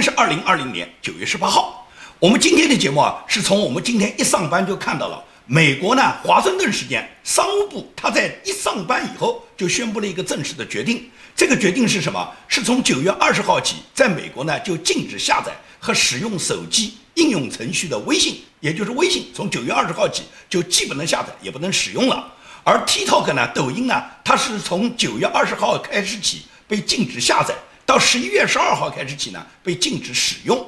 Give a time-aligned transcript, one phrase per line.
[0.00, 1.88] 是二零二零年九月十八号。
[2.18, 11.10] 我们今天的节目啊，是从我们今天一上班就看到了美国呢，华盛顿时间商务部他在一上班以后就宣布了一个正式的决定。
[11.34, 12.30] 这个决定是什么？
[12.46, 22.32] 是从九月二十号起，在美国呢就禁止下载和使用手机应用程序的微信，也就是微信，从九月二十号起就既不能下载也不能使用了。
[22.62, 27.54] 而 TikTok 呢，抖音呢，它是从九月二十号开始起被禁止下载。
[27.90, 30.64] 到十一月十二号开始起呢，被禁止使用。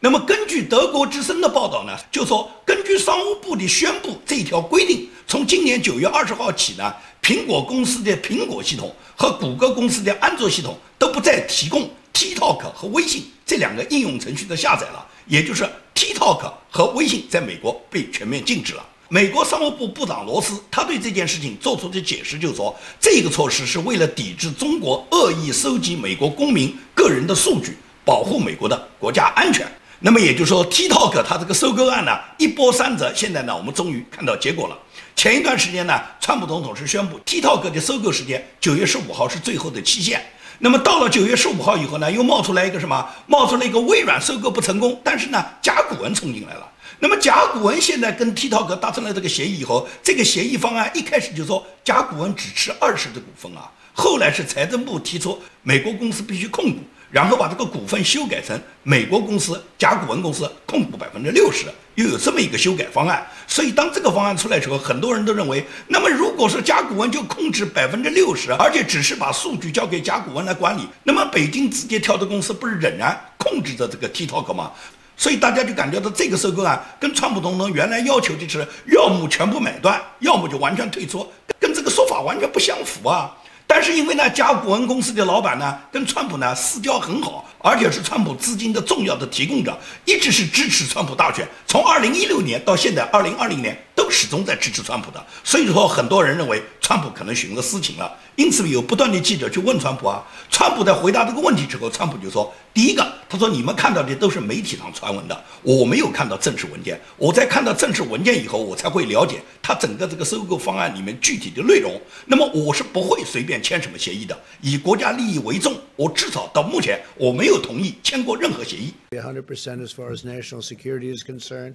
[0.00, 18.82] 那么根据德国之声的报道呢，就说根据商务部的宣布，这条规定从今年九月二十号起呢，苹果公司的苹果系统和谷歌公司的安卓系统都不再提供 TikTok 和微信这两个应用程序的下载了，也就是 TikTok 和微信在美国被全面禁止了。
[19.14, 29.64] 美国商务部部长罗斯，他对这件事情做出的解释就是说，这个措施是为了抵制中国恶意收集美国公民个人的数据，保护美国的国家安全。
[30.00, 34.76] 那么也就是说，TikTok 它这个收购案呢，一波三折，现在呢，我们终于看到结果了。
[35.14, 40.20] 前一段时间呢，川普总统是宣布 TikTok 的收购时间九月十五号是最后的期限。
[40.58, 43.08] 那么到了九月十五号以后呢，又冒出来一个什么？
[43.28, 46.68] 冒出了一个微软收购不成功，但是呢，甲骨文冲进来了。
[47.00, 56.78] 那么甲骨文现在跟 TikTok 达成了这个协议以后，这个协议方案一开始就说甲骨文只持二十的股份啊，后来是财政部提出美国公司必须控股，
[57.10, 63.26] 然后把这个股份修改成美国公司甲骨文公司控股百分之六十，又有这么一个修改方案。
[63.46, 74.72] 所以当这个方案出来的时候，很多人都认为，那么如果说甲骨文就控制百分之六十，而且只是把数据交给甲骨文来管理，那么北京直接跳的公司不是仍然控制着这个 TikTok 吗？
[75.16, 81.26] 所以大家就感觉到这个收购案跟川普总统原来要求的是，要么全部买断，要么就完全退出，
[81.60, 83.34] 跟这个说法完全不相符啊。
[83.66, 95.24] 但是因为呢，甲骨文公司的老板呢跟川普呢私交很好，而且是川普资金的重要的提供者，一直是支持川普大选，从二零一六年到现在二零二零年都始终在支持川普的。
[95.42, 98.12] 所以说，很多人认为川普可能寻了私情了。
[98.36, 107.00] 因此有不断的记者去问川普啊，川普在回答这个问题之后，川普就说：第一个，他说你们看到的都是媒体上传闻的，我没有看到正式文件。
[107.16, 111.92] 我在看到正式文件以后，我才会了解他整个这个收购方案里面具体的内容。
[112.26, 115.79] 那么我是不会随便签什么协议的，以国家利益为重。
[115.95, 118.93] 我至少到目前我没有同意签过任何协议。
[119.11, 119.43] 100%
[119.81, 121.73] as far as national security is concerned,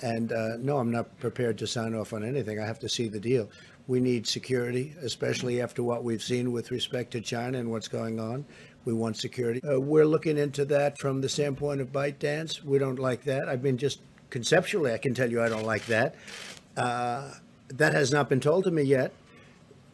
[0.00, 0.28] and
[0.62, 2.58] no, I'm not prepared to sign off on anything.
[2.58, 3.48] I have to see the deal.
[3.86, 8.20] We need security, especially after what we've seen with respect to China and what's going
[8.20, 8.44] on.
[8.84, 9.60] We want security.
[9.62, 12.64] Uh, we're looking into that from the standpoint of ByteDance.
[12.64, 13.48] We don't like that.
[13.48, 14.00] I mean, just
[14.30, 16.14] conceptually, I can tell you I don't like that.
[16.76, 17.32] Uh,
[17.68, 19.12] that has not been told to me yet.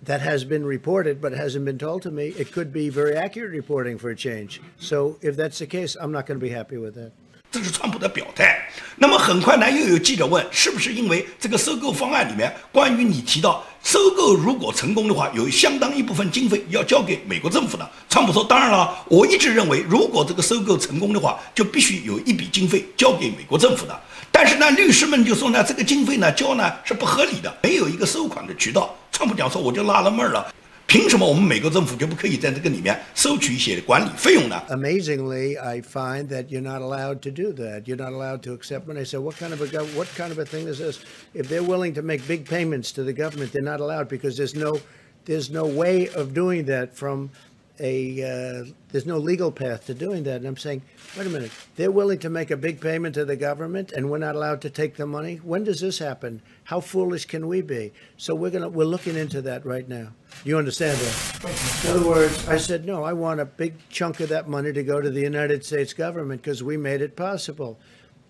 [0.04, 2.28] That has been reported, but hasn't been told to me.
[2.30, 4.62] It could be very accurate reporting for a change.
[4.78, 7.12] So if that's the case, I'm not going to be happy with that.
[7.52, 8.60] 这是川普的表态。
[8.96, 17.90] 那么很快呢，又有记者问，是不是因为这个收购方案里面关于你提到收购如果成功的话，有相当一部分经费要交给美国政府呢？
[18.10, 24.00] 川普说，当然了，我一直认为，如果这个收购成功的话，就必须有一笔经费交给美国政府的。
[24.32, 28.94] 但是呢，律师们就说呢，这个经费呢交呢是不合理的，没有一个收款的渠道。
[29.12, 30.54] 川普讲说，我就纳了闷儿了。
[30.89, 34.63] 凭什么我们美国政府就不可以在这个里面收取一些管理费用呢？
[34.69, 37.85] Amazingly, I find that you're not allowed to do that.
[37.87, 39.05] You're not allowed to accept money.
[39.05, 41.01] So what kind of a what kind of a thing is this?
[41.33, 44.55] If they're willing to make big payments to the government, they're not allowed because there's
[44.55, 44.79] no
[45.25, 47.31] there's no way of doing that from
[47.80, 50.38] a uh, there's no legal path to doing that.
[50.38, 50.82] And I'm saying,
[51.18, 54.18] wait a minute, they're willing to make a big payment to the government, and we're
[54.18, 55.38] not allowed to take the money.
[55.38, 56.42] When does this happen?
[56.66, 57.94] How foolish can we be?
[58.18, 60.10] So we're gonna we're looking into that right now.
[60.44, 61.86] You understand that?
[61.86, 63.04] In other words, I said no.
[63.04, 66.42] I want a big chunk of that money to go to the United States government
[66.42, 67.80] because we made it possible.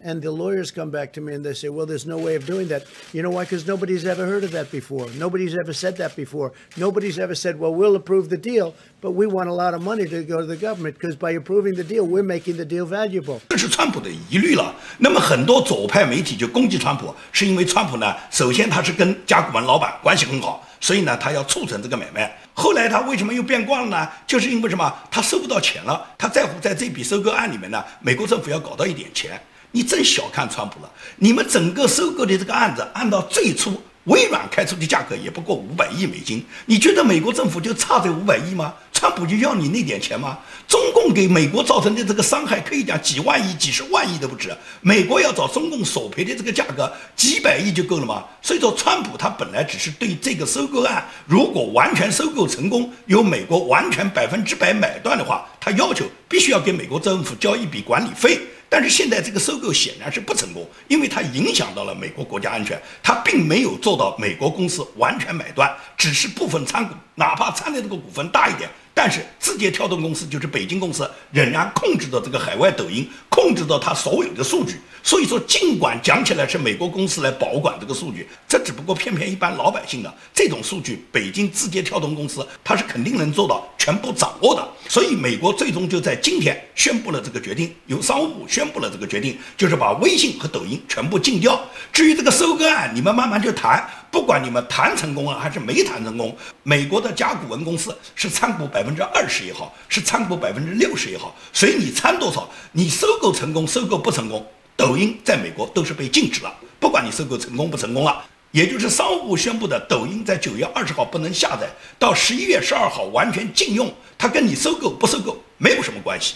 [0.06, 2.44] And the lawyers come back to me and they say, well, there's no way of
[2.44, 2.84] doing that.
[3.14, 3.44] You know why?
[3.44, 5.08] Because nobody's ever heard of that before.
[5.18, 6.52] Nobody's ever said that before.
[6.76, 10.04] Nobody's ever said, well, we'll approve the deal, but we want a lot of money
[10.04, 13.40] to go to the government because by approving the deal, we're making the deal valuable.
[13.48, 14.74] 这是川普的疑虑了。
[14.98, 22.30] 那么很多左派媒体就攻击川普，是因为川普呢，首先他是跟甲骨文老板关系很好，所以呢，他要促成这个买卖。
[22.52, 24.06] 后来他为什么又变卦了呢？
[24.26, 24.94] 就是因为什么？
[25.10, 29.40] 他收不到钱了，他在乎在这笔收购案里面呢，美国政府要搞到一点钱。
[29.71, 30.89] 你真小看川普了！
[31.17, 38.73] 你们整个收购的这个案子，按照最初微软开出的价格也不过五百亿美金，你觉得美国政府就差这五百亿吗？
[38.91, 40.37] 川普就要你那点钱吗？
[40.67, 44.49] 中共给美国造成的这个伤害，可以讲几万亿、几十万亿都不止。
[44.81, 48.25] 美国要找中共索赔的这个价格，几百亿就够了吗？
[48.41, 58.39] 所以说，川普他本来只是对这个收购案，如果完全收购成功，由美国完全百分之百买断的话，他要求必须要给美国政府交一笔管理费。
[58.69, 68.69] 但是现在这个收购显然是不成功，因为它影响到了美国国家安全，它并没有做到美国公司完全买断，只是部分参股，哪怕参的这个股份大一点。
[68.93, 74.75] 但是字节跳动公司就是北京公司，仍然控制着这个海外抖音，控制着它所有的数据。
[75.01, 84.69] 所以说，尽管讲起来是美国公司来保管这个数据，这只不过骗骗一般老百姓的这种数据，北京字节跳动公司它是肯定能做到全部掌握的。
[84.87, 91.59] 所以，美国最终就在今天宣布了这个决定，由商务部宣布了这个决定，就是把微信和抖音全部禁掉。
[91.91, 93.83] 至于这个收割案，你们慢慢就谈。
[94.11, 104.45] 不管你们谈成功了还是没谈成功，美国的甲骨文公司是参股百分之二十也好，是参股百分之六十也好，随你参多少，你收购成功收购不成功，
[104.77, 106.53] 抖音在美国都是被禁止了。
[106.79, 111.69] 不管你收购成功不成功了，也就是商务部宣布的，抖音在九月二十号不能下载，
[111.99, 116.35] 到十一月十二号完全禁用，它跟你收购不收购没有什么关系。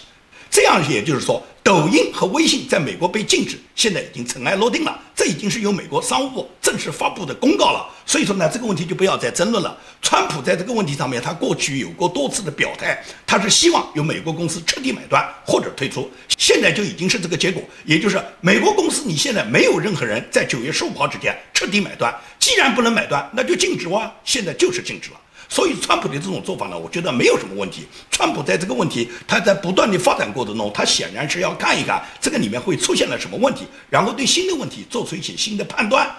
[0.54, 4.96] 这样也就是说，抖音和微信在美国被禁止，现在已经尘埃落定了。
[5.12, 7.84] 这已经是由美国商务部正式发布的公告了。
[8.06, 9.76] 所以说呢，这个问题就不要再争论了。
[10.00, 16.08] 川普在这个问题上面，他过去有过多次的表态，他是希望由美国公司彻底买断或者退出。
[16.38, 22.14] 现在就已经是这个结果，也就是美国公司你现在没有任何人在九月十五号之前彻底买断。
[22.38, 24.08] 既然不能买断，那就禁止哇！
[24.24, 25.16] 现在就是禁止了。
[25.48, 27.86] 所以，川普的这种做法呢，我觉得没有什么问题。
[28.10, 36.14] 川普在这个问题，他在不断的发展过程中，他显然是要看一看这个里面会出现了什么问题，然后对新的问题做出一些新的判断。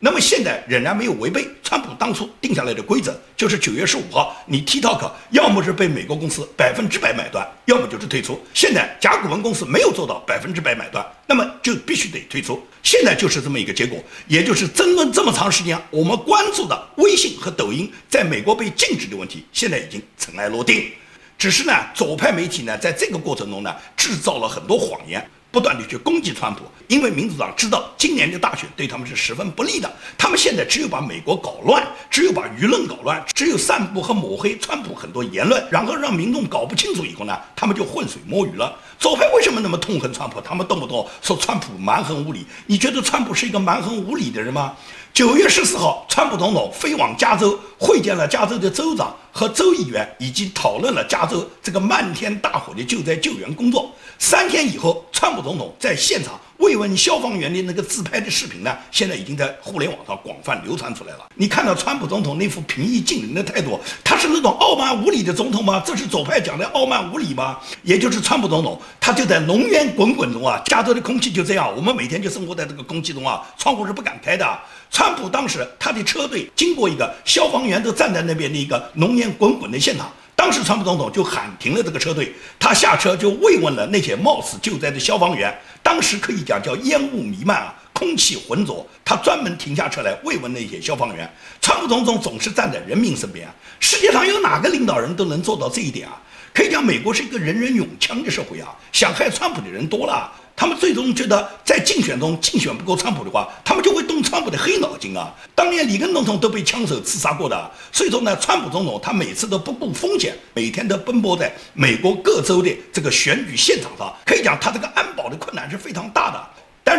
[0.00, 8.40] 那么现在仍然没有违背川普当初定下来的规则，就是九月十五号，你 TikTok 要么是被美国公司百分之百买断，要么就是退出。
[8.54, 12.64] 现在甲骨文公司没有做到百分之百买断，那么就必须得退出。
[12.84, 13.98] 现在就是这么一个结果，
[14.28, 20.88] 也就是争论这么长时间，我们关注的微信和抖音在美国被禁止的问题，现在已经尘埃落定。
[21.36, 25.28] 只是呢，左派媒体呢，在这个过程中呢，制造了很多谎言。
[25.50, 29.90] 不断的去攻击川普，因为民主党知道今年的大选对他们是十分不利的。
[30.18, 38.76] 他们现在只有把美国搞乱，只有把舆论搞乱，只有散布和抹黑川普很多言论，然后让民众搞不清楚以后呢，他们就浑水摸鱼了。
[38.98, 40.40] 左派为什么那么痛恨川普？
[40.40, 42.44] 他们动不动说川普蛮横无理。
[42.66, 44.74] 你觉得川普是一个蛮横无理的人吗？
[45.18, 53.90] 九月十四号，川普总统飞往加州，会见了加州的州长和州议员，以及讨论了加州这个漫天大火的救灾救援工作。
[54.20, 61.28] 三天以后，川普总统在现场慰问消防员的那个自拍的视频呢，现在已经在互联网上广泛流传出来了。
[61.36, 65.80] 你看到川普总统那副平易近人的态度，他是那种傲慢无礼的总统吗？
[65.86, 67.58] 这是左派讲的傲慢无礼吗？
[67.84, 74.58] 也就是川普总统，他就在浓烟滚滚中啊，加州的空气就这样，我们每天就生活在这个空气中啊，窗户是不敢开的。
[74.90, 80.10] 川普当时他的车队经过一个消防员都站在那边的一个浓烟滚滚的现场。
[80.34, 85.52] 当时，川普总统就喊停了这个车队，他下车就慰问了那些冒死救灾的消防员。
[85.88, 91.26] 当时可以讲叫烟雾弥漫啊，空气浑浊，他专门停下车来慰问那些消防员。
[91.62, 96.20] 川普总统总是站在人民身边啊，世界上有哪个领导人都能做到这一点啊？
[96.58, 100.28] 可以讲，美国是一个人人拥枪的社会啊，想害川普的人多了。
[100.56, 105.32] 他们最终觉得，在竞选中竞选不过川普的话，他们就会动川普的黑脑筋啊！
[105.54, 116.44] 当年里根总统都被枪手刺杀过的，所以说呢，川普总统他每次都不顾风险，每天都奔波在美国各州的这个选举现场上，可以讲他这个安保的困难是非常大的。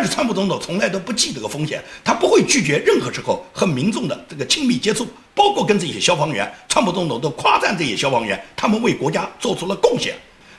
[0.00, 10.14] 但是川普总统从来都不计这个风险，他不会拒绝任何时候和民众的这个亲密接触，包括跟这些消防员，川普总统都夸赞这些消防员，他们为国家做出了贡献。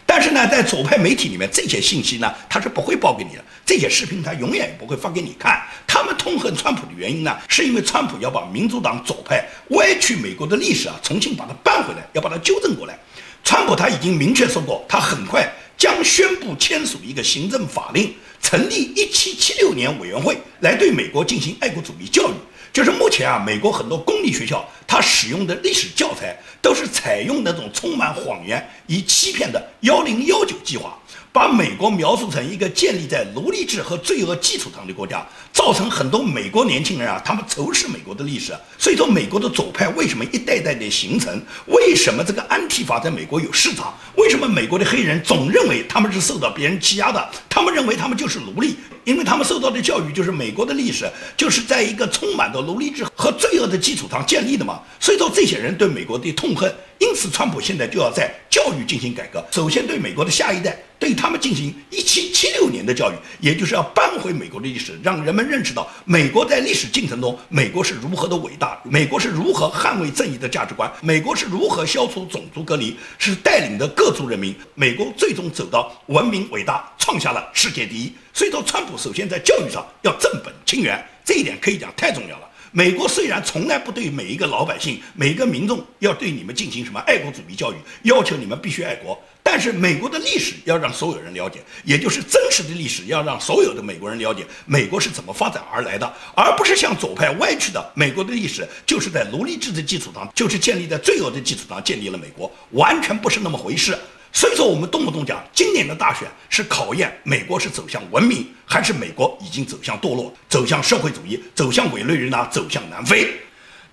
[0.06, 3.44] 但是呢，在左派媒体里面，这些信息呢，他是不会报给你的。
[3.66, 5.60] 这些视频他永远也不会发给你看。
[5.88, 12.96] 他们痛恨川普的原因呢，是因为川普要把民主党左派歪曲美国的历史啊，重新把它搬回来，要把它纠正过来。
[13.44, 22.34] 川普他已经明确说过，他很快将宣布签署一个行政法令，成立一七七六年委员会，来对美国进行爱国主义教育。
[22.74, 30.98] 就是目前啊，美国很多公立学校，它使用的历史教材都是采用那种充满谎言、以欺骗的“幺零幺九”计划，
[31.34, 38.54] 把美国描述成一个建立在奴隶制和罪恶基础上的国家，造成很多美国年轻人啊，他们仇视美国的历史。
[38.78, 41.42] 所以说，美国的左派为什么一代代的形成？
[41.68, 43.94] 为什么这个安提法在美国有市场？
[44.16, 47.30] 为什么美国的黑人总认为他们是受到别人欺压的？
[47.50, 54.82] 他们认为他们就是奴隶，因为他们受到的教育就是美国的历史就是在一个充满着奴隶制和罪恶的基础上建立的嘛。
[55.00, 56.74] 所以说，这些人对美国的痛恨。
[57.00, 59.44] 因此，川普现在就要在教育进行改革。
[59.52, 78.14] 首先，对美国的下一代，对他们进行一七七六年的教育，也就是要扳回美国的历史，让人们认识到美国在历史进程中，美国是如何的伟大，美国是如何捍卫正义的价值观，美国是如何消除种族隔离，是带领着各族人民，美国最终走到文明伟大，创下了世界第一。
[78.32, 82.48] 所以说，川普首先在教育上要正本清源，这一点可以讲太重要了。
[82.74, 89.20] 美国虽然从来不对每一个老百姓、每一个民众要对你们进行什么爱国主义教育，要求你们必须爱国，
[89.54, 97.92] 但是美国的历史要让所有人了解，也就是真实的历史要让所有的美国人了解美国是怎么发展而来的，而不是向左派歪曲的。
[97.94, 103.94] 美国的历史就是在奴隶制的基础上，就是建立在罪恶的基础上建立了美国，完全不是那么回事。
[104.32, 113.30] 所以说，我们动不动讲今年的大选是考验美国是走向文明，还是美国已经走向堕落，走向社会主义，走向委内瑞拉，走向南非。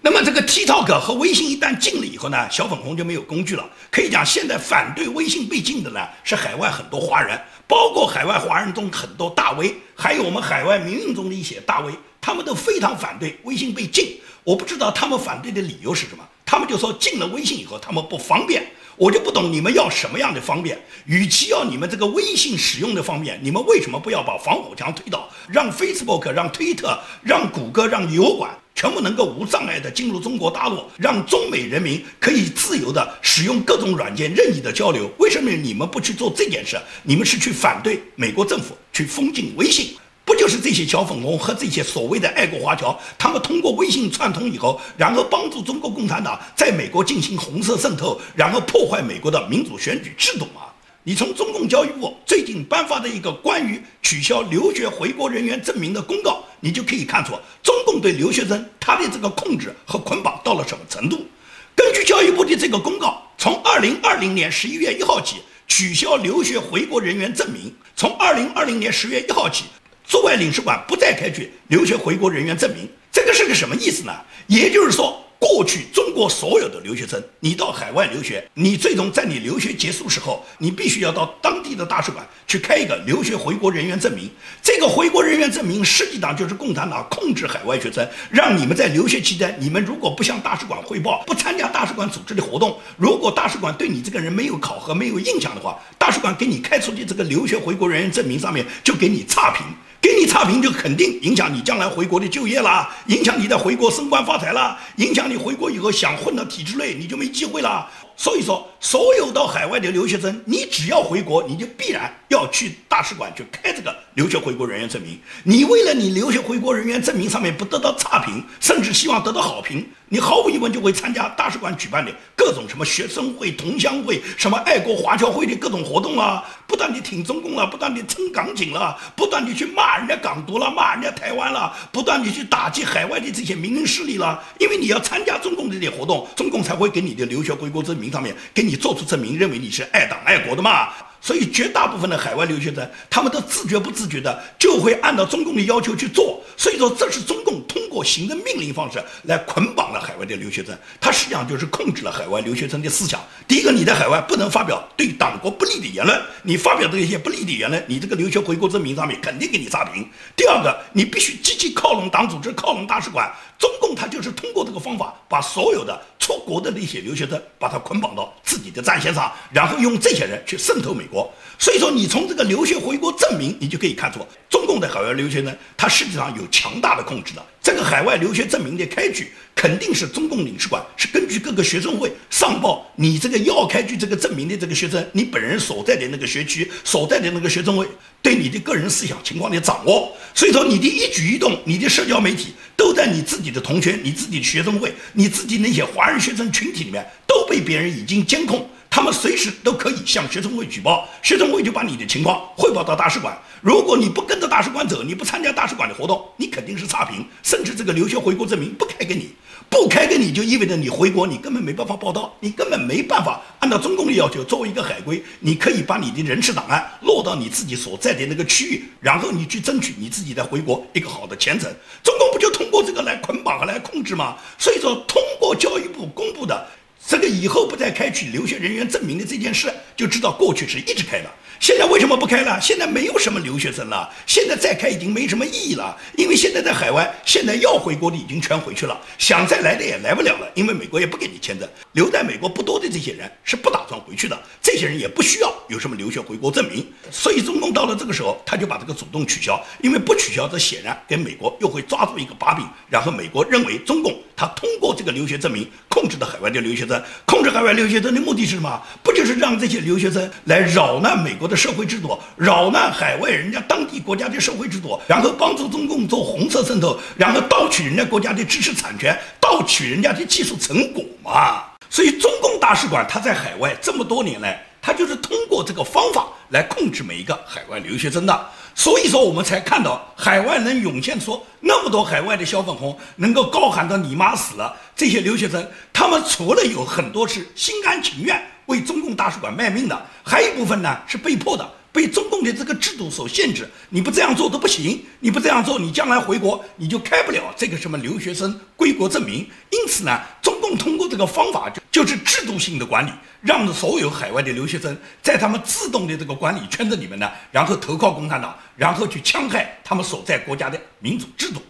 [0.00, 3.68] 那么这个 TikTok 和微信一旦禁了以后呢，小粉红就没有工具了。
[3.90, 14.20] 可以讲，现在反对微信被禁的呢，是海外很多华人，包括海外华人中很多大 V，还有我们海外民运中的一些大 V，他们都非常反对微信被禁。
[14.44, 18.64] 我不知道他们反对的理由是什么，他们就说禁了微信以后，他们不方便。
[18.98, 20.76] 我就不懂你们要什么样的方便？
[21.06, 35.08] 与其要你们这个微信使用的方便，你们为什么不要把防火墙推倒，让 Facebook、让推特、让谷歌、让油管全部能够无障碍的进入中国大陆，让中美人民可以自由的使用各种软件任意的交流？
[35.18, 36.76] 为什么你们不去做这件事？
[37.04, 39.94] 你们是去反对美国政府去封禁微信？
[40.28, 50.68] 不就是这些小粉红和这些所谓的爱国华侨，他们通过微信串通以后，然后帮助中国共产党在美国进行红色渗透，然后破坏美国的民主选举制度吗？
[51.02, 57.32] 你从中共教育部最近颁发的一个关于取消留学回国人员证明的公告，你就可以看出
[57.62, 61.26] 中共对留学生他的这个控制和捆绑到了什么程度。
[61.74, 69.64] 根据教育部的这个公告，从二零二零年十一月一号起取消留学回国人员证明，从二零二零年十月一号起。
[70.08, 74.12] 驻外领事馆不再开具留学回国人员证明，这个是个什么意思呢？
[74.48, 75.22] 也就是说。
[75.40, 84.28] 过去中国所有的留学生，你到海外留学，你最终在你留学结束时候，你必须要到当地的大使馆去开一个留学回国人员证明。
[84.60, 99.64] 这个回国人员证明实际上就是共产党控制海外学生，让你们在留学期间，你们如果不向大使馆汇报，不参加大使馆组织的活动，如果大使馆对你这个人没有考核、没有印象的话，大使馆给你开出去这个留学回国人员证明上面就给你差评。
[100.00, 107.88] 给你差评就肯定影响你将来回国的就业啦，影响你的回国升官发财啦，影响你回国以后想混到体制内你就没机会啦。
[108.18, 115.16] 所以说，所有到海外的留学生，你只要回国，你就必然要去大使馆去开这个留学回国人员证明。
[115.44, 134.42] 你为了你留学回国人员证明上面不得到差评，甚至希望得到好评，你毫无疑问就会参加大使馆举办的各种什么学生会、同乡会、什么爱国华侨会的各种活动啊，不断的挺中共了，不断的撑港警了，不断的去骂人家港独了，骂人家台湾了，不断的去打击海外的这些民营势力了。
[134.58, 138.07] 因为你要参加中共这些活动，中共才会给你的留学回国证明。
[138.10, 140.88] 上面给你做出证明，认为你是爱党爱国的嘛？
[141.20, 146.40] 所以绝大部分的海外留学生，他们都自觉不自觉的就会按照中共的要求去做。
[146.56, 153.20] 所以说，这是中共通过行政命令方式来捆绑了海外的留学生，他实际上就是控制了海外留学生的思想。
[153.48, 160.08] 第一个，你在海外不能发表对党国不利的言论，你发表这些不利的言论，你这个留学回国证明上面肯定给你差评。
[160.36, 163.28] 第二个，你必须积极靠拢党组织，靠拢大使馆。
[163.58, 171.28] 中共他就是通过这个方法，把所有的出国的那些留学生，把他捆绑到自己的战线上，然后用这些人去渗透美国。
[171.58, 177.44] 所以说，你从这个留学回国证明，你就可以看出，中共的海外留学生，他实际上有强大的控制的。
[177.60, 187.86] 这个海外留学证明的开具，肯定是中共领事馆是根据各个学生会上报你这个要开具这个证明的这个学生，你本人所在的那个学区所在的那个学生会
[188.22, 190.16] 对你的个人思想情况的掌握。
[190.32, 198.70] 所以说，你的一举一动，你的社交媒体都在你自己的同学、你自己的学生会、你自己那些华人学生群体里面都被别人已经监控。
[198.88, 203.36] 他们随时都可以向学生会举报，学生会就把你的情况汇报到大使馆。
[203.60, 209.30] 如果你不跟着大使馆走，你不参加大使馆的活动，你肯定是差评，甚至这个留学回国证明不开给你。
[209.70, 221.70] 不开给你就意味着你回国，你根本没办法报到，你根本没办法按照中共的要求，作为一个海归，你可以把你的人事档案落到你自己所在的那个区域，然后你去争取你自己在回国一个好的前程。
[222.02, 224.36] 中共不就通过这个来捆绑和来控制吗？
[224.58, 226.66] 所以说，通过教育部公布的
[227.06, 231.30] 这个以后不再开取留学人员证明的这件事，就知道过去是一直开的。
[231.60, 232.60] 现在为什么不开了？
[232.60, 241.68] 现在没有什么留学生了，现在再开已经没什么意义了，因为现在在海外，现在要回国的已经全回去了，想再来的也来不了了，因为美国也不给你签证。
[241.92, 258.80] 留在美国不多的这些人是不打算回去的，这些人也不需要有什么留学回国证明，所以中共到了这个时候，他就把这个主动取消，因为不取消，这显然给美国又会抓住一个把柄，然后美国认为中共他通过这个留学证明控制的海外的留学生，控制海外留学生的目的是什么？
[259.02, 261.47] 不就是让这些留学生来扰乱美国？
[261.48, 271.64] 的社会制度扰乱海外人家当地国家的社会制度，然后帮助中共做红色渗透，然后盗取人家国家的知识产权，盗取人家的技术成果嘛。
[271.90, 278.46] 所以中共大使馆他在海外这么多年来，他就是通过这个方法来控制每一个海外留学生的。
[278.78, 284.72] 所以说我们才看到海外能涌现出那么多海外的小粉红，能够高喊着“你妈死了”。
[284.94, 288.40] 这些留学生，他们除了有很多是心甘情愿。
[288.66, 293.68] 为中共大使馆卖命的，还有一部分呢是被迫的，被中共的这个制度所限制。
[293.90, 299.48] 你不这样做都不行，你不这样做，你将来回国你就开不了这个什么留学生归国证明。
[299.70, 311.60] 因此呢，中共通过这个方法就就是制度性的管理，让所有海外的留学生在他们自动的这个管理圈子里面呢，然后投靠共产党，然后去戕害他们所在国家的民主制度。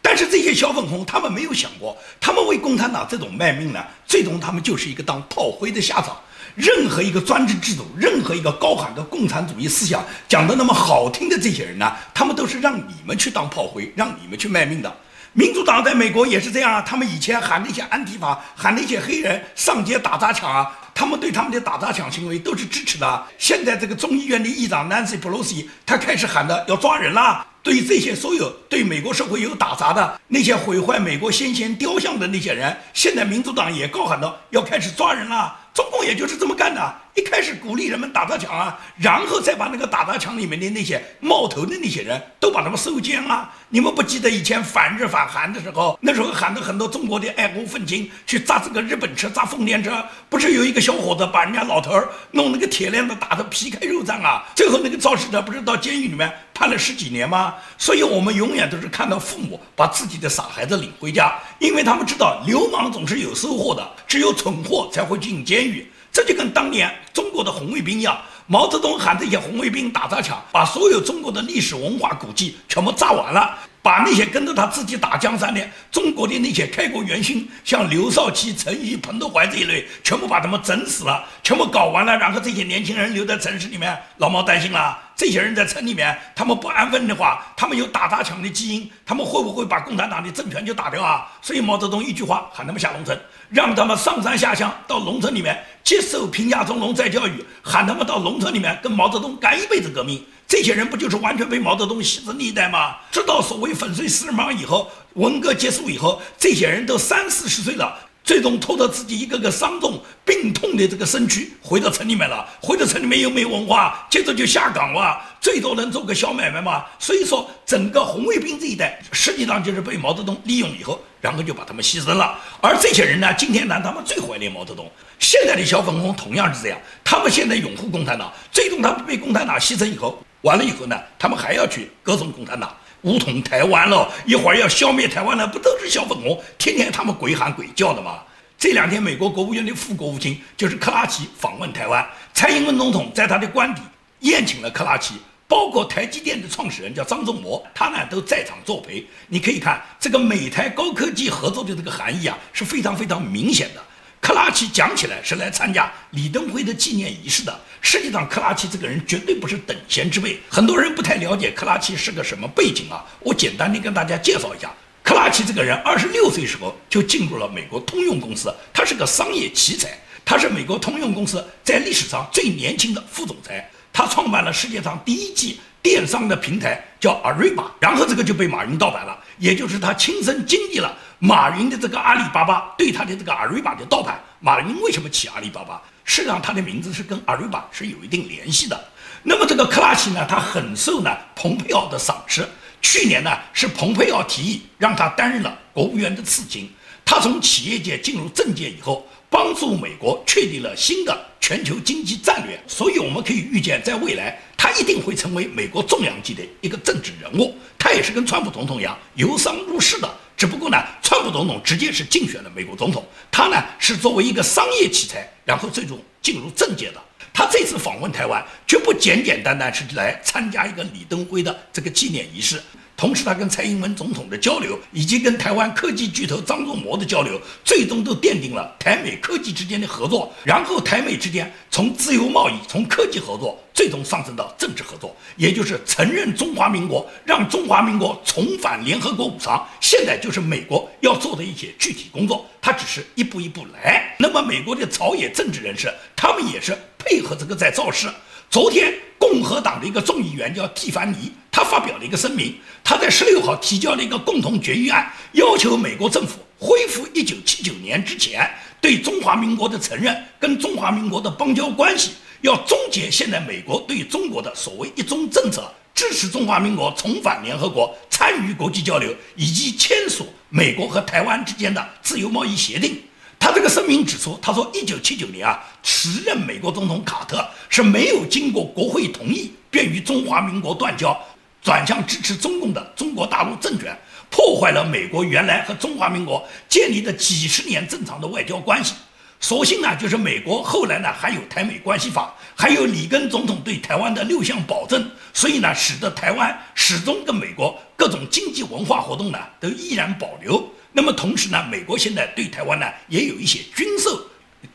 [0.00, 6.16] 但是这些小粉红他们没有想过，他们为共产党这种卖命呢，最终他们就是一个当炮灰的下场。
[6.58, 14.92] 任何一个专制制度，任何一个高喊的共产主义思想讲的那么好听的这些人呢，他们都是让你们去当炮灰，让你们去卖命的。
[15.34, 23.24] 民主党在美国也是这样啊，他们以前喊那些安提法，喊那些黑人上街打砸抢啊，他们对他们的打砸抢行为都是支持的。
[23.38, 27.46] 现在这个众议院的议长 Nancy Pelosi，他开始喊的要抓人啦。
[27.62, 35.54] 对于这些所有对美国社会有打砸的那些毁坏美国先贤雕像的那些人，现在民主党也高喊道要开始抓人了。
[35.78, 36.92] 中共也就是这么干的。
[37.18, 43.52] 一开始鼓励人们打砸抢啊，然后再把那个打砸抢里面的那些冒头的那些人都把他们收监啊。
[43.70, 54.44] 你们不记得以前反日反韩的时候，那时候喊的很多中国的爱国愤青去砸这个日本车、砸丰田车，不是有一个小伙子把人家老头儿弄那个铁链子打得皮开肉绽啊？
[54.54, 57.52] 最后那个肇事者不是到监狱里面判了十几年吗？
[57.76, 65.90] 所以我们永远都是看到父母把自己的傻孩子领回家，因为他们知道流氓总是有收获的，只有蠢货才会进监狱。
[66.18, 91.28] 这就跟当年中国的红卫兵一样，毛泽东喊这些红卫兵打砸抢，把所有中国的历史文化古迹全部炸完了，把那些跟着他自己打江山的中国的那些开国元勋，像刘少奇、陈毅、彭德怀这一类，全部把他们整死了，全部搞完了，然后这些年轻人留在城市里面，老毛担心了，这些人在城里面，他们不安分的话，他们有打砸抢的基因，他们会不会把共产党的政权就打掉啊？
[91.40, 93.16] 所以毛泽东一句话喊他们下农村。
[93.50, 100.24] 让他们上山下乡到农村里面接受贫下中农再教育，喊他们到农村里面跟毛泽东干一辈子革命。
[100.46, 102.96] 这些人不就是完全被毛泽东牺牲一代吗？
[103.10, 107.98] 直到所谓粉碎四人帮以后，文革结束以后，这些人都三四十岁了。
[108.28, 116.84] 最终拖着自己一个个伤重、病痛的这个身躯回到城里面了，回到城里面又没文化，接着就下岗了，最多能做个小买卖嘛。
[116.98, 122.38] 所以说，整个红卫兵这一代实际上就是被毛泽东利用以后，然后就把他们牺牲了。
[122.60, 124.92] 而这些人呢，今天呢，他们最怀念毛泽东。
[125.18, 132.76] 现在的小粉红同样是这样，他们现在拥护共产党，最终他们被共产党牺牲以后，完了以后呢，他们还要去歌颂共产党。
[133.02, 138.20] 武统台湾了，一会儿要消灭台湾了，不都是小粉红天天他们鬼喊鬼叫的吗？
[138.58, 143.80] 这两天美国国务院的副国务卿就是克拉奇访问台湾，蔡英文总统在他的官邸
[144.20, 145.14] 宴请了克拉奇，
[145.46, 149.06] 包括台积电的创始人叫张忠谋，他呢都在场作陪。
[149.28, 153.82] 你可以看这个美台高科技合作的这个含义啊，是非常非常明显的。
[154.20, 160.38] 克拉奇讲起来是来参加李登辉的纪念仪式的，实际上克拉奇这个人绝对不是等闲之辈。
[160.48, 164.70] 很多人不太了解克拉奇是个什么背景啊，我简单的跟大家介绍一下。
[165.02, 175.60] 克拉奇这个人二十六岁时候就进入了美国通用公司，他是个商业奇才，他是美国通用公司在历史上最年轻的副总裁，他创办了世界上第一季。
[175.88, 184.20] 电商的平台叫阿瑞巴，然后这个就被马云盗版了，也就是他亲身经历了马云的这个阿里巴巴对他的这个阿瑞巴的盗版。
[184.38, 185.80] 马云为什么起阿里巴巴？
[186.04, 188.78] 实际上他的名字是跟阿瑞巴是有一定联系的。
[189.22, 192.46] 那么这个克拉奇呢，他很受呢蓬佩奥的赏识。
[192.82, 196.70] 去年呢，是蓬佩奥提议让他担任了国务院的次卿。
[197.02, 202.58] 他从企业界进入政界以后，帮助美国确立了新的全球经济战略。
[202.66, 207.56] 所以我们可以预见，在未来他一定会成为美国重量级的一个政治人物。
[207.78, 217.02] 他也是跟川普总统一样由商入市的，只不过呢，川普总统直接是竞选了美国总统，他呢是作为一个商业奇才，然后最终进入政界的。
[217.32, 222.60] 他这次访问台湾，绝不简简单单是来参加一个李登辉的这个纪念仪式。
[222.98, 230.32] 同时，他跟蔡英文总统的交流，以及跟台湾科技巨头张忠谋的交流，最终都奠定了台美科技之间的合作。
[230.42, 239.64] 然后，台美之间从自由贸易、从科技合作，最终上升到政治合作，也就是承认中华民国，让中华民国重返联合国五常。
[239.80, 244.16] 现在就是美国要做的一些具体工作，他只是一步一步来。
[244.18, 248.08] 那么，美国的朝野政治人士，他们也是配合这个在造势。
[248.50, 252.54] 昨天，共和党的一个众议员叫蒂凡尼，他发表了一个声明。
[252.84, 258.48] 他在十六号提交了一个共同决议案，要求美国政府恢复一九七九年之前
[258.80, 273.02] 对中华民国的承认，跟中华民国的邦交关系，要终结现在美国对中国的所谓一中政策，支持中华民国重返联合国，参与国际交流，以及签署美国和台湾之间的自由贸易协定。
[273.40, 281.16] 他这个声明指出，他说，一九七九年啊，时任美国总统卡特是没有经过国会同意，便与中华民国断交，
[281.62, 283.96] 转向支持中共的中国大陆政权，
[284.30, 288.94] 破坏了美国原来和中华民国建立的几十年正常的外交关系。
[289.40, 300.68] 所幸呢，就是美国后来呢，还有台美关系法，还有里根总统对台湾的六项保证，所以呢，使得台湾始终跟美国各种经济文化活动呢，都依然保留。
[300.90, 304.20] 那么同时呢，美国现在对台湾呢也有一些军售，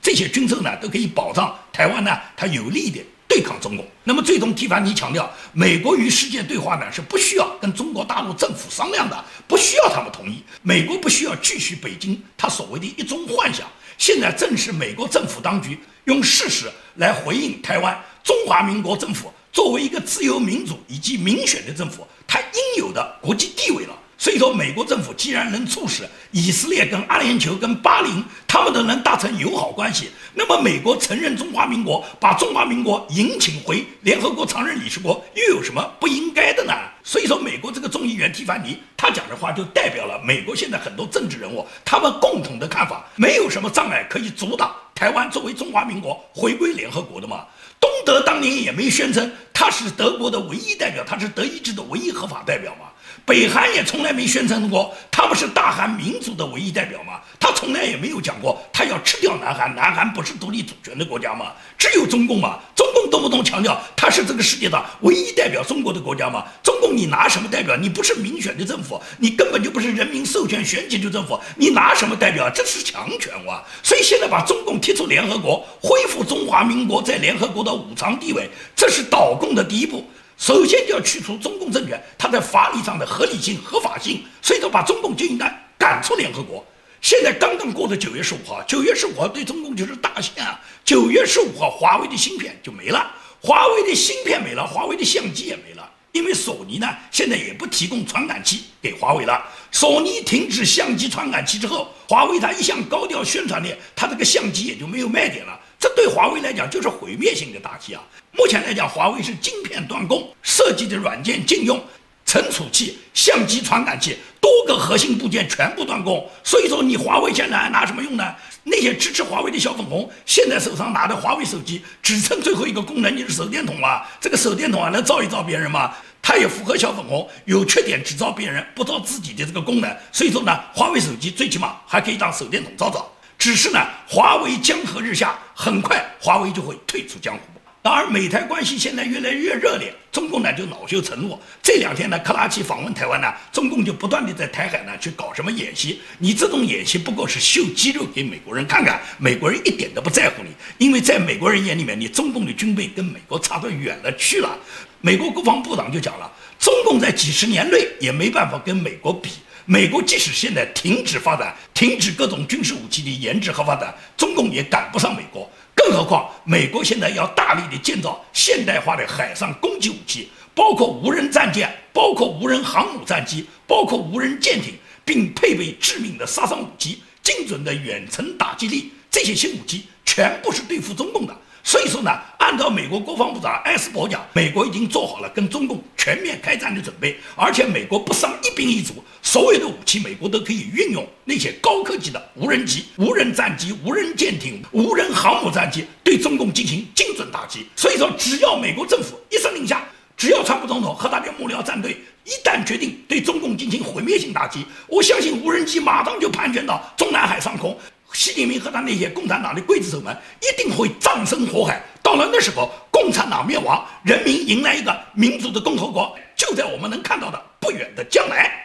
[0.01, 3.01] 这些军售呢都可以保障台湾呢它有利的
[3.33, 3.83] 对抗中国。
[4.03, 10.43] 那么最终，提凡尼强调，美国与世界对话呢是不需要跟中国大陆政府商量的，不需要他们同意。
[10.61, 13.67] 美国不需要继续北京他所谓的一中幻想。
[13.97, 23.97] 现在正是美国政府当局用事实来回应台湾中华民国政府作为一个自由民主以及民选的政府，它应有的国际地位了。
[24.23, 36.71] 所以说，美国政府既然能促使以色列跟阿联酋跟巴林他们都能达成友好关系，那么美国承认中华民国，把中华民国迎请回联合国常任理事国，又有什么不应该的呢？
[37.03, 47.45] 所以说，美国这个众议员蒂凡尼他讲的话，就代表了美国现在很多政治人物他们共同的看法，没有什么障碍可以阻挡台湾作为中华民国回归联合国的嘛。
[47.77, 52.87] 东德当年也没宣称他是德国的唯一代表，他是德意志的唯一合法代表嘛。
[53.25, 57.21] 北韩也从来没宣称过他们是大韩民族的唯一代表吗？
[57.39, 61.53] 他从来也没有讲过他要吃掉南韩，南韩不是独立主权的国家吗？
[61.77, 62.59] 只有中共嘛？
[62.75, 66.43] 中共动不动强调他是这个世界上唯一代表中国的国家嘛？
[66.61, 67.77] 中共你拿什么代表？
[67.77, 72.49] 你不是民选的政府，你根本就不是人民授权选举的政府，你拿什么代表？
[72.49, 73.63] 这是强权哇！
[73.81, 80.05] 所以现在把中共踢出联合国，恢复中华民国在联合国的五常地位，这是倒共的第一步。
[80.43, 86.61] 首先就要去除中共政权它在法理上的合理性、合法性，所以说把中共就应该赶出联合国。
[87.01, 90.59] 现在刚刚过的九月十五号，九月十五号对中共就是大限啊！
[90.83, 93.09] 九月十五号，华为的芯片就没了，
[93.41, 99.41] 华为的芯片没了，华为的相机也没了，因为索尼呢现在也不提供传感器给华为了。
[99.71, 105.57] 索尼停止相机传感器之后，华为它一向高调宣传的，它这个相机也就没有卖点了。
[105.83, 108.01] 这对华为来讲就是毁灭性的打击啊！
[108.31, 111.77] 目前来讲，华为是晶片断供，设计的软件禁用，
[112.25, 116.25] 存储器、相机传感器多个核心部件全部断供。
[116.41, 118.33] 所以说，你华为现在还拿什么用呢？
[118.63, 124.07] 那些支持华为的小粉红，现在手上拿的华为手机只剩最后一个功能，就是手电筒了。
[124.21, 125.93] 这个手电筒啊，能照一照别人吗？
[126.21, 129.97] 它也符合小粉红，有缺点只照别人，不照自己的这个功能。
[130.13, 133.05] 所以说呢，华为手机最起码还可以当手电筒照照。
[133.43, 137.41] 只是呢，华为江河日下，很快华为就会退出江湖。
[137.81, 141.37] 当然，美台关系现在越来越热烈，中共呢就恼羞成怒。
[141.61, 145.99] 这两天呢，克拉奇访问台湾呢，中共就不断的在台海呢去搞什么演习。
[146.19, 154.57] 你这种演习不过是秀肌肉给美国人看看，美国人一点都不在乎你，因为在美国人眼里面，你中共的军备跟美国差得远了去了。
[155.01, 159.29] 美国国防部长就讲了，中共在几十年内也没办法跟美国比。
[159.65, 165.49] 美国即使现在停止发展、停止各种军事武器的研制和发展，中共也赶不上美国。
[165.73, 174.73] 更何况，美国现在要大力的建造现代化的海上攻击武器，包括无人战舰，包括无人航母战机，包括无人舰艇，
[175.05, 178.91] 并配备致命的杀伤武器、精准的远程打击力。
[179.09, 181.33] 这些新武器全部是对付中共的。
[181.65, 189.01] 所以说呢，按照美国国防部长埃斯珀讲，美国已经做好了跟中共全面开战的准备，而且美国不伤一兵一卒，
[189.33, 197.65] 所有的武器美国都可以运用那些高科技的无人机、无人战机、无人舰艇、无人航母战机对中共进行精准打击。
[197.75, 199.83] 所以说，只要美国政府一声令下，
[200.15, 207.75] 只要川普总统和他的幕僚战队一旦决定对中共进行毁灭性打击，我相信无人机马上就盘旋到中南海上空。
[208.13, 211.81] 习近平和他那些共产党的刽子手们一定会葬身火海。
[212.03, 218.59] 到了那时候，共产党灭亡，人民迎来一个民主的共和国，就在我们能看到的不远的将来。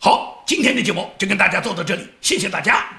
[0.00, 2.97] 好，今天的节目就跟大家做到这里，谢谢大家。